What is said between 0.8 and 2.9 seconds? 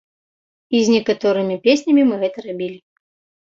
з некаторымі песнямі мы гэта рабілі.